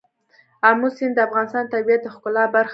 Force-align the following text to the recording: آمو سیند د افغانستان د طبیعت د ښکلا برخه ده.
آمو 0.67 0.87
سیند 0.95 1.13
د 1.15 1.19
افغانستان 1.27 1.63
د 1.65 1.69
طبیعت 1.73 2.01
د 2.03 2.07
ښکلا 2.15 2.43
برخه 2.55 2.69
ده. 2.69 2.69